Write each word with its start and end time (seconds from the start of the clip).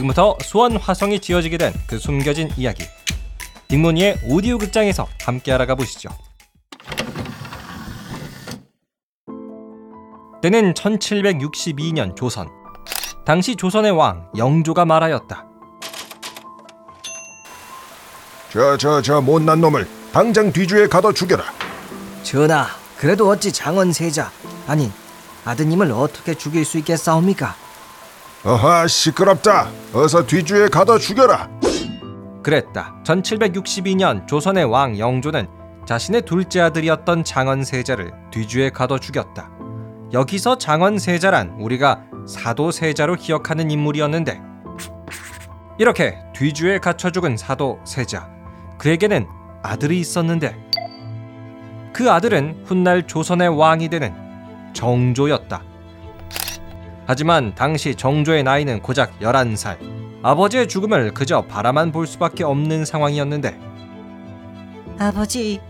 지금부터 0.00 0.36
수원 0.42 0.76
화성이 0.76 1.20
지어지게 1.20 1.56
된 1.58 1.72
그 1.86 1.98
숨겨진 1.98 2.50
이야기. 2.56 2.84
딩모니의 3.68 4.18
오디오 4.24 4.58
극장에서 4.58 5.06
함께 5.24 5.52
알아가 5.52 5.74
보시죠. 5.74 6.10
때는 10.42 10.74
1762년 10.74 12.14
조선. 12.16 12.48
당시 13.24 13.56
조선의 13.56 13.92
왕 13.92 14.28
영조가 14.36 14.84
말하였다. 14.84 15.46
저 18.52 18.76
저 18.76 19.00
저 19.02 19.20
못난 19.20 19.60
놈을 19.60 19.88
당장 20.12 20.52
뒤주에 20.52 20.86
가둬 20.88 21.12
죽여라. 21.12 21.44
전하, 22.22 22.66
그래도 22.98 23.28
어찌 23.28 23.52
장원세자 23.52 24.30
아니 24.66 24.90
아드님을 25.44 25.90
어떻게 25.92 26.34
죽일 26.34 26.64
수 26.64 26.78
있겠사옵니까? 26.78 27.54
어하 28.44 28.86
시끄럽다. 28.86 29.68
어서 29.92 30.24
뒤주에 30.24 30.68
가둬 30.68 30.98
죽여라. 30.98 31.48
그랬다. 32.42 32.96
1762년 33.04 34.26
조선의 34.28 34.64
왕 34.64 34.98
영조는 34.98 35.48
자신의 35.84 36.22
둘째 36.22 36.60
아들이었던 36.60 37.24
장원세자를 37.24 38.12
뒤주에 38.30 38.70
가둬 38.70 38.98
죽였다. 38.98 39.50
여기서 40.12 40.58
장원세자란 40.58 41.56
우리가 41.58 42.02
사도세자로 42.28 43.16
기억하는 43.16 43.70
인물이었는데 43.70 44.40
이렇게 45.78 46.16
뒤주에 46.34 46.78
갇혀 46.78 47.10
죽은 47.10 47.36
사도세자 47.36 48.28
그에게는 48.78 49.26
아들이 49.62 49.98
있었는데 49.98 50.56
그 51.92 52.10
아들은 52.10 52.62
훗날 52.64 53.06
조선의 53.06 53.48
왕이 53.48 53.88
되는 53.88 54.14
정조였다. 54.72 55.62
하지만 57.06 57.54
당시 57.54 57.94
정조의 57.94 58.42
나이는 58.42 58.82
고작 58.82 59.18
11살. 59.20 59.78
아버지의 60.22 60.66
죽음을 60.66 61.14
그저 61.14 61.42
바라만 61.42 61.92
볼 61.92 62.06
수밖에 62.06 62.42
없는 62.42 62.84
상황이었는데 62.84 63.60
아버지, 64.98 65.60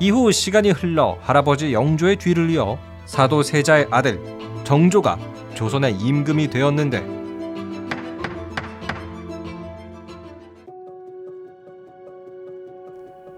이후 0.00 0.30
시간이 0.30 0.72
흘러 0.72 1.16
할아버지 1.22 1.72
영조의 1.72 2.16
뒤를 2.16 2.50
이어 2.50 2.78
사도 3.06 3.42
세자의 3.42 3.86
아들 3.90 4.20
정조가 4.64 5.18
조선의 5.54 5.94
임금이 5.94 6.50
되었는데 6.50 7.18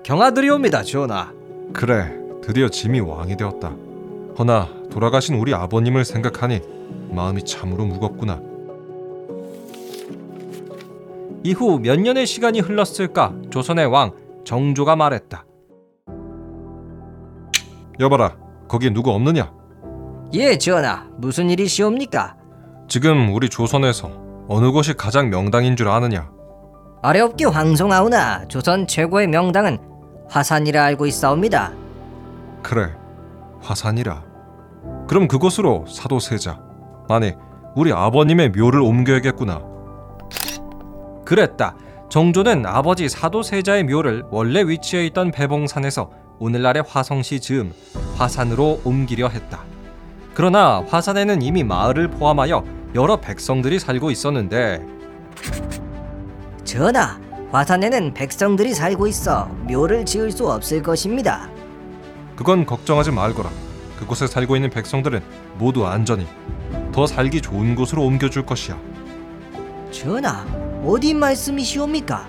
경아드리옵니다 0.03 0.83
전하 0.83 1.33
그래, 1.73 2.13
드디어 2.43 2.69
짐이 2.69 2.99
왕이 2.99 3.37
되었다. 3.37 3.90
허나 4.39 4.69
돌아가신 4.91 5.37
우리 5.37 5.55
아버님을 5.55 6.05
생각하니 6.05 6.61
마음이 7.11 7.45
참으로 7.45 7.85
무겁구나. 7.85 8.41
이후 11.43 11.79
몇 11.79 11.99
년의 11.99 12.27
시간이 12.27 12.61
흘렀을까 12.61 13.33
조선의 13.51 13.87
왕 13.87 14.13
정조가 14.45 14.97
말했다 14.97 15.45
여봐라, 17.99 18.37
거기 18.69 18.91
누구 18.91 19.11
없느냐? 19.11 19.53
예 20.35 20.57
전하, 20.59 21.07
무슨 21.17 21.51
일이시옵니까? 21.51 22.37
지금 22.89 23.35
우리 23.35 23.49
조선에서 23.49 24.11
어느 24.49 24.71
곳이 24.71 24.95
가장 24.95 25.31
명당인 25.31 25.77
줄 25.77 25.89
아느냐? 25.89 26.31
어렵게 27.03 27.47
황송하오나 27.47 28.49
조선 28.49 28.87
최고의 28.87 29.29
명당은 29.29 29.79
화산이라 30.29 30.83
알고 30.85 31.07
있사옵니다. 31.07 31.73
그래, 32.63 32.91
화산이라. 33.61 34.25
그럼 35.09 35.29
그곳으로 35.29 35.85
사도세자, 35.89 36.61
아니 37.09 37.35
우리 37.77 37.93
아버님의 37.93 38.51
묘를 38.51 38.81
옮겨야겠구나. 38.81 39.63
그랬다. 41.25 41.77
정조는 42.09 42.67
아버지 42.67 43.09
사도세자의 43.09 43.85
묘를 43.85 44.25
원래 44.31 44.63
위치해 44.63 45.07
있던 45.07 45.31
배봉산에서 45.31 46.11
오늘날의 46.41 46.83
화성시 46.89 47.39
즈음 47.41 47.73
화산으로 48.17 48.81
옮기려 48.85 49.29
했다. 49.29 49.61
그러나 50.35 50.83
화산에는 50.89 51.43
이미 51.43 51.63
마을을 51.63 52.09
포함하여 52.09 52.65
여러 52.97 53.17
백성들이 53.17 53.79
살고 53.79 54.11
있었는데 54.11 54.85
전하, 56.65 57.21
화산에는 57.53 58.15
백성들이 58.15 58.75
살고 58.75 59.07
있어 59.07 59.47
묘를 59.69 60.05
지을 60.05 60.33
수 60.33 60.51
없을 60.51 60.83
것입니다. 60.83 61.49
그건 62.41 62.65
걱정하지 62.65 63.11
말거라. 63.11 63.51
그곳에 63.99 64.27
살고 64.27 64.57
있는 64.57 64.71
백성들은 64.71 65.21
모두 65.59 65.87
안전히 65.87 66.27
더 66.91 67.07
살기 67.07 67.43
좋은 67.43 67.75
곳으로 67.75 68.03
옮겨줄 68.03 68.47
것이야. 68.47 68.81
전하, 69.91 70.47
어디 70.83 71.13
말씀이시옵니까? 71.13 72.27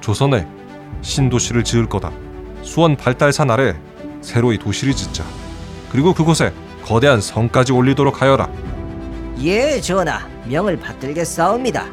조선에 0.00 0.46
신도시를 1.02 1.64
지을 1.64 1.88
거다. 1.88 2.12
수원 2.62 2.96
발달산 2.96 3.50
아래 3.50 3.74
새로이 4.20 4.56
도시를 4.56 4.94
짓자. 4.94 5.24
그리고 5.90 6.14
그곳에 6.14 6.54
거대한 6.84 7.20
성까지 7.20 7.72
올리도록 7.72 8.22
하여라. 8.22 8.48
예, 9.40 9.80
전하, 9.80 10.28
명을 10.46 10.76
받들겠사옵니다. 10.78 11.86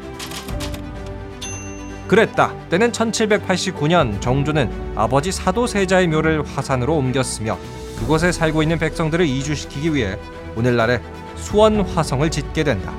그랬다. 2.12 2.52
때는 2.68 2.92
1789년 2.92 4.20
정조는 4.20 4.70
아버지 4.96 5.32
사도세자의 5.32 6.08
묘를 6.08 6.44
화산으로 6.44 6.94
옮겼으며 6.94 7.56
그곳에 7.98 8.30
살고 8.30 8.62
있는 8.62 8.78
백성들을 8.78 9.24
이주시키기 9.24 9.94
위해 9.94 10.18
오늘날의 10.54 11.00
수원 11.36 11.80
화성을 11.80 12.30
짓게 12.30 12.64
된다. 12.64 12.92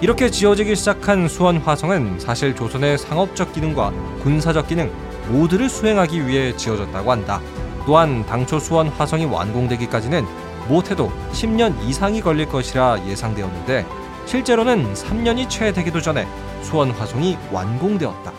이렇게 0.00 0.30
지어지기 0.30 0.76
시작한 0.76 1.26
수원 1.26 1.56
화성은 1.56 2.20
사실 2.20 2.54
조선의 2.54 2.98
상업적 2.98 3.52
기능과 3.52 3.90
군사적 4.22 4.68
기능 4.68 4.92
모두를 5.26 5.68
수행하기 5.68 6.28
위해 6.28 6.56
지어졌다고 6.56 7.10
한다. 7.10 7.40
또한 7.84 8.24
당초 8.26 8.60
수원 8.60 8.86
화성이 8.90 9.24
완공되기까지는 9.24 10.24
못해도 10.68 11.10
10년 11.32 11.82
이상이 11.82 12.20
걸릴 12.20 12.46
것이라 12.46 13.08
예상되었는데 13.08 13.99
실제로는 14.26 14.92
3년이 14.94 15.48
채 15.48 15.72
되기도 15.72 16.00
전에 16.00 16.26
수원 16.62 16.90
화성이 16.90 17.36
완공되었다. 17.52 18.32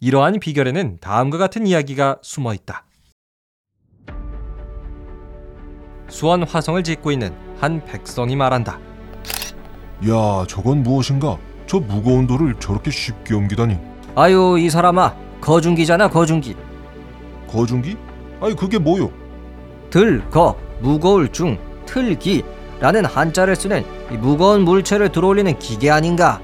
이러한 0.00 0.38
비결에는 0.40 0.98
다음과 1.00 1.38
같은 1.38 1.66
이야기가 1.66 2.18
숨어 2.22 2.54
있다. 2.54 2.84
수원 6.08 6.42
화성을 6.42 6.82
짓고 6.82 7.10
있는 7.12 7.34
한 7.58 7.84
백성이 7.84 8.36
말한다. 8.36 8.78
야, 10.08 10.44
저건 10.46 10.82
무엇인가? 10.82 11.36
저 11.66 11.78
무거운 11.80 12.26
돌을 12.26 12.54
저렇게 12.60 12.90
쉽게 12.90 13.34
옮기다니. 13.34 13.76
아유, 14.14 14.56
이 14.58 14.70
사람아, 14.70 15.14
거중기잖아, 15.40 16.08
거중기. 16.08 16.56
거중기? 17.50 17.96
아니 18.40 18.54
그게 18.54 18.78
뭐요? 18.78 19.10
들, 19.90 20.28
거, 20.30 20.56
무거울 20.80 21.30
중, 21.32 21.58
틀기 21.86 22.44
라는 22.80 23.04
한자를 23.04 23.56
쓰는 23.56 23.84
이 24.12 24.16
무거운 24.16 24.62
물체를 24.62 25.10
들어올리는 25.10 25.58
기계 25.58 25.90
아닌가? 25.90 26.40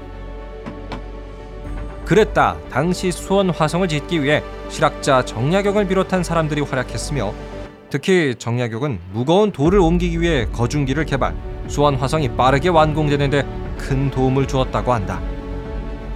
그랬다. 2.03 2.57
당시 2.69 3.11
수원 3.11 3.49
화성을 3.49 3.87
짓기 3.87 4.21
위해 4.21 4.43
실학자 4.69 5.23
정약용을 5.25 5.87
비롯한 5.87 6.23
사람들이 6.23 6.61
활약했으며 6.61 7.33
특히 7.89 8.35
정약용은 8.37 8.99
무거운 9.13 9.51
돌을 9.51 9.79
옮기기 9.79 10.21
위해 10.21 10.45
거중기를 10.51 11.05
개발, 11.05 11.33
수원 11.67 11.95
화성이 11.95 12.29
빠르게 12.29 12.69
완공되는데 12.69 13.45
큰 13.77 14.11
도움을 14.11 14.47
주었다고 14.47 14.93
한다. 14.93 15.19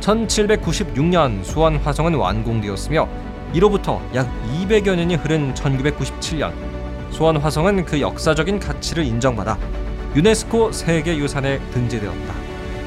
1796년 0.01 1.43
수원 1.43 1.77
화성은 1.77 2.13
완공되었으며 2.13 3.07
이로부터 3.53 4.01
약 4.13 4.29
200여 4.53 4.95
년이 4.95 5.15
흐른 5.15 5.53
1997년 5.53 6.53
수원 7.09 7.37
화성은 7.37 7.85
그 7.85 7.99
역사적인 7.99 8.59
가치를 8.59 9.03
인정받아 9.03 9.57
유네스코 10.15 10.71
세계유산에 10.71 11.59
등재되었다. 11.71 12.33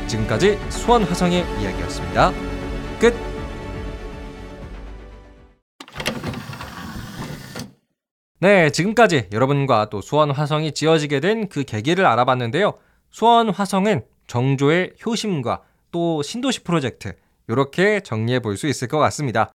지금까지 0.09 0.59
수원 0.71 1.05
화성의 1.05 1.45
이야기였습니다. 1.61 2.33
끝. 3.01 3.15
네, 8.41 8.71
지금까지 8.71 9.29
여러분과 9.33 9.89
또 9.89 10.01
수원 10.01 10.31
화성이 10.33 10.73
지어지게 10.73 11.21
된 11.21 11.49
그 11.49 11.63
계기를 11.65 12.05
알아봤는데요. 12.07 12.75
수원 13.11 13.51
화성은 13.51 14.03
정조의 14.27 14.95
효심과 15.07 15.63
또 15.93 16.23
신도시 16.23 16.65
프로젝트 16.65 17.13
이렇게 17.49 18.01
정리해 18.01 18.41
볼 18.41 18.57
수 18.57 18.67
있을 18.67 18.89
것 18.89 18.99
같습니다. 18.99 19.53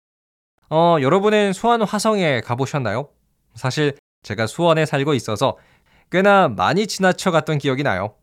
어, 0.70 0.96
여러분은 1.00 1.52
수원 1.52 1.82
화성에 1.82 2.40
가보셨나요? 2.42 3.08
사실 3.54 3.94
제가 4.22 4.46
수원에 4.46 4.84
살고 4.86 5.14
있어서 5.14 5.56
꽤나 6.10 6.48
많이 6.48 6.86
지나쳐 6.86 7.30
갔던 7.30 7.58
기억이 7.58 7.82
나요. 7.82 8.14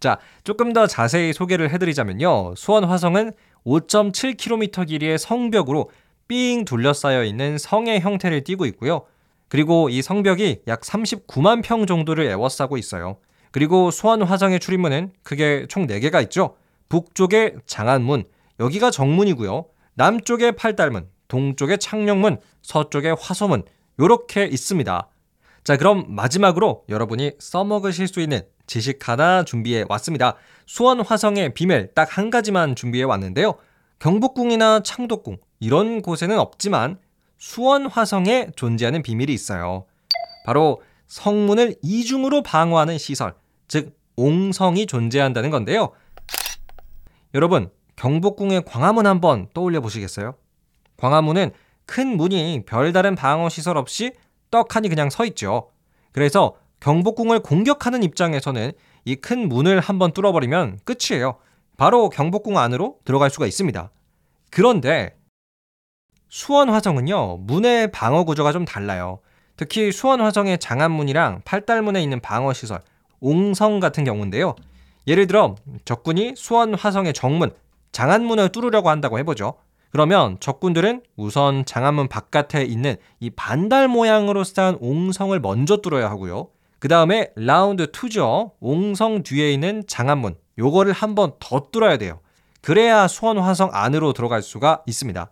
자, 0.00 0.18
조금 0.44 0.72
더 0.72 0.86
자세히 0.86 1.32
소개를 1.32 1.70
해드리자면요. 1.70 2.54
수원 2.56 2.84
화성은 2.84 3.32
5.7km 3.66 4.86
길이의 4.86 5.18
성벽으로 5.18 5.90
삥 6.26 6.64
둘러싸여 6.64 7.24
있는 7.24 7.58
성의 7.58 8.00
형태를 8.00 8.44
띠고 8.44 8.64
있고요. 8.66 9.04
그리고 9.48 9.88
이 9.88 10.00
성벽이 10.00 10.62
약 10.68 10.80
39만 10.80 11.62
평 11.62 11.86
정도를 11.86 12.24
에워싸고 12.26 12.78
있어요. 12.78 13.18
그리고 13.50 13.90
수원 13.90 14.22
화성의 14.22 14.60
출입문은 14.60 15.12
크게 15.22 15.66
총 15.68 15.86
4개가 15.86 16.22
있죠. 16.24 16.54
북쪽에 16.88 17.56
장안문, 17.66 18.24
여기가 18.60 18.90
정문이고요. 18.90 19.66
남쪽에 19.94 20.52
팔달문, 20.52 21.08
동쪽에 21.28 21.76
창녕문, 21.78 22.38
서쪽에 22.62 23.14
화소문, 23.18 23.64
요렇게 23.98 24.46
있습니다. 24.46 25.08
자, 25.70 25.76
그럼 25.76 26.04
마지막으로 26.08 26.82
여러분이 26.88 27.34
써먹으실 27.38 28.08
수 28.08 28.20
있는 28.20 28.42
지식 28.66 29.08
하나 29.08 29.44
준비해 29.44 29.84
왔습니다. 29.88 30.34
수원 30.66 31.00
화성의 31.00 31.54
비밀 31.54 31.94
딱 31.94 32.18
한 32.18 32.28
가지만 32.28 32.74
준비해 32.74 33.04
왔는데요. 33.04 33.54
경복궁이나 34.00 34.80
창덕궁 34.80 35.36
이런 35.60 36.02
곳에는 36.02 36.40
없지만 36.40 36.98
수원 37.38 37.86
화성에 37.86 38.48
존재하는 38.56 39.02
비밀이 39.02 39.32
있어요. 39.32 39.86
바로 40.44 40.82
성문을 41.06 41.76
이중으로 41.82 42.42
방어하는 42.42 42.98
시설, 42.98 43.34
즉 43.68 43.96
옹성이 44.16 44.86
존재한다는 44.86 45.50
건데요. 45.50 45.92
여러분, 47.32 47.70
경복궁의 47.94 48.64
광화문 48.66 49.06
한번 49.06 49.46
떠올려 49.54 49.80
보시겠어요? 49.80 50.34
광화문은 50.96 51.52
큰 51.86 52.16
문이 52.16 52.64
별다른 52.66 53.14
방어 53.14 53.48
시설 53.48 53.76
없이 53.76 54.14
떡하니 54.50 54.88
그냥 54.88 55.10
서 55.10 55.24
있죠. 55.26 55.70
그래서 56.12 56.56
경복궁을 56.80 57.40
공격하는 57.40 58.02
입장에서는 58.02 58.72
이 59.04 59.16
큰 59.16 59.48
문을 59.48 59.80
한번 59.80 60.12
뚫어버리면 60.12 60.80
끝이에요. 60.84 61.36
바로 61.76 62.08
경복궁 62.10 62.58
안으로 62.58 62.98
들어갈 63.04 63.30
수가 63.30 63.46
있습니다. 63.46 63.90
그런데 64.50 65.16
수원 66.28 66.68
화성은요, 66.68 67.38
문의 67.38 67.90
방어 67.90 68.24
구조가 68.24 68.52
좀 68.52 68.64
달라요. 68.64 69.20
특히 69.56 69.90
수원 69.92 70.20
화성의 70.20 70.58
장안문이랑 70.58 71.42
팔달문에 71.44 72.02
있는 72.02 72.20
방어 72.20 72.52
시설, 72.52 72.80
옹성 73.20 73.80
같은 73.80 74.04
경우인데요. 74.04 74.54
예를 75.06 75.26
들어 75.26 75.56
적군이 75.84 76.34
수원 76.36 76.74
화성의 76.74 77.14
정문, 77.14 77.50
장안문을 77.92 78.50
뚫으려고 78.50 78.90
한다고 78.90 79.18
해보죠. 79.18 79.54
그러면 79.90 80.36
적군들은 80.40 81.02
우선 81.16 81.64
장안문 81.64 82.08
바깥에 82.08 82.62
있는 82.64 82.96
이 83.18 83.30
반달 83.30 83.88
모양으로 83.88 84.44
쌓은 84.44 84.78
옹성을 84.80 85.38
먼저 85.40 85.78
뚫어야 85.78 86.08
하고요. 86.10 86.48
그 86.78 86.88
다음에 86.88 87.30
라운드 87.36 87.90
2죠. 87.90 88.52
옹성 88.60 89.22
뒤에 89.22 89.52
있는 89.52 89.82
장안문. 89.86 90.36
요거를 90.58 90.92
한 90.92 91.14
번 91.14 91.32
더 91.40 91.68
뚫어야 91.72 91.96
돼요. 91.98 92.20
그래야 92.62 93.08
수원 93.08 93.38
화성 93.38 93.70
안으로 93.72 94.12
들어갈 94.12 94.42
수가 94.42 94.82
있습니다. 94.86 95.30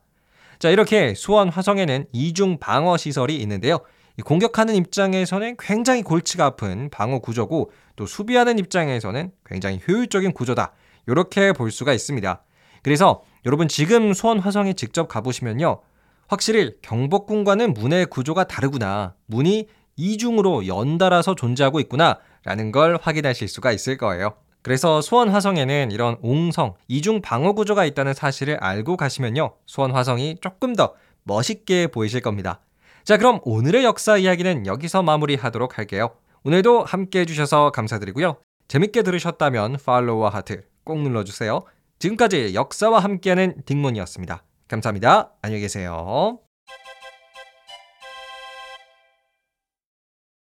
자, 0.59 0.71
이렇게 0.71 1.15
수원 1.15 1.49
화성에는 1.51 2.07
이중 2.13 2.59
방어 2.59 2.97
시설이 2.97 3.37
있는데요. 3.37 3.79
공격하는 4.25 4.75
입장에서는 4.75 5.57
굉장히 5.61 6.03
골치가 6.03 6.47
아픈 6.47 6.91
방어 6.91 7.21
구조고 7.21 7.71
또 7.95 8.07
수비하는 8.07 8.59
입장에서는 8.59 9.31
굉장히 9.47 9.81
효율적인 9.87 10.33
구조다. 10.33 10.73
이렇게 11.07 11.53
볼 11.53 11.71
수가 11.71 11.93
있습니다. 11.93 12.43
그래서 12.83 13.23
여러분 13.47 13.69
지금 13.69 14.13
수원 14.13 14.39
화성에 14.39 14.73
직접 14.75 15.09
가보시면요. 15.09 15.81
확실히 16.29 16.75
경복궁과는 16.83 17.75
문의 17.75 18.07
구조가 18.07 18.45
다르구나. 18.45 19.15
문이 19.27 19.69
이중으로 19.97 20.67
연달아서 20.67 21.35
존재하고 21.35 21.81
있구나. 21.81 22.19
라는 22.45 22.73
걸 22.73 22.99
확인하실 23.01 23.49
수가 23.49 23.73
있을 23.73 23.97
거예요. 23.97 24.35
그래서 24.63 25.01
수원 25.01 25.29
화성에는 25.29 25.91
이런 25.93 26.17
옹성, 26.21 26.75
이중 26.89 27.21
방어 27.21 27.53
구조가 27.53 27.85
있다는 27.85 28.13
사실을 28.13 28.57
알고 28.59 28.97
가시면요. 28.97 29.55
수원 29.67 29.93
화성이 29.93 30.37
조금 30.41 30.75
더 30.75 30.95
멋있게 31.23 31.89
보이실 31.89 32.21
겁니다. 32.21 32.61
자, 33.05 33.17
그럼 33.17 33.41
오늘의 33.45 33.85
역사 33.85 34.17
이야기는 34.19 34.67
여기서 34.67 35.03
마무리하도록 35.03 35.79
할게요. 35.79 36.11
오늘도 36.45 36.85
함께 36.85 37.21
해주셔서 37.21 37.71
감사드리고요. 37.71 38.37
재밌게 38.69 39.03
들으셨다면 39.03 39.79
팔로우와 39.85 40.31
하트 40.31 40.65
꼭 40.85 41.01
눌러주세요. 41.01 41.61
지금까지 41.99 42.55
역사와 42.55 43.01
함께하는 43.01 43.63
딩몬이었습니다. 43.65 44.45
감사합니다. 44.69 45.33
안녕히 45.43 45.63
계세요. 45.63 46.48